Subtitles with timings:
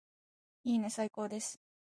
[0.63, 1.59] いいねーー最高です